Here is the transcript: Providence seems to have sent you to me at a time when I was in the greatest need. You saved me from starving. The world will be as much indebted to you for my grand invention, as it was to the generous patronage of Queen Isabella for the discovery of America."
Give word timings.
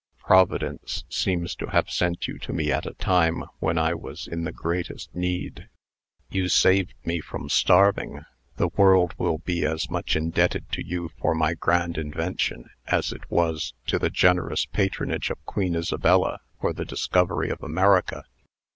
Providence 0.17 1.03
seems 1.09 1.53
to 1.53 1.67
have 1.67 1.91
sent 1.91 2.27
you 2.27 2.39
to 2.39 2.53
me 2.53 2.71
at 2.71 2.87
a 2.87 2.95
time 2.95 3.43
when 3.59 3.77
I 3.77 3.93
was 3.93 4.25
in 4.25 4.45
the 4.45 4.51
greatest 4.51 5.13
need. 5.13 5.69
You 6.31 6.49
saved 6.49 6.95
me 7.05 7.19
from 7.21 7.49
starving. 7.49 8.21
The 8.55 8.69
world 8.69 9.13
will 9.19 9.37
be 9.37 9.63
as 9.63 9.91
much 9.91 10.15
indebted 10.15 10.71
to 10.71 10.83
you 10.83 11.11
for 11.21 11.35
my 11.35 11.53
grand 11.53 11.99
invention, 11.99 12.71
as 12.87 13.11
it 13.11 13.29
was 13.29 13.75
to 13.85 13.99
the 13.99 14.09
generous 14.09 14.65
patronage 14.65 15.29
of 15.29 15.45
Queen 15.45 15.75
Isabella 15.75 16.39
for 16.59 16.73
the 16.73 16.83
discovery 16.83 17.51
of 17.51 17.61
America." 17.61 18.23